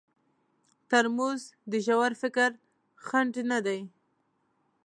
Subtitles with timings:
[0.89, 1.41] ترموز
[1.71, 2.49] د ژور فکر
[3.05, 3.79] خنډ نه دی.